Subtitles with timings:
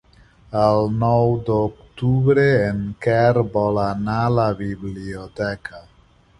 [0.61, 5.87] El nou d'octubre en Quer vol anar a la biblioteca.